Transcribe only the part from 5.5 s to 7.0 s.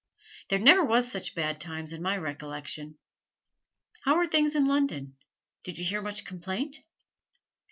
Did you hear much complaint?'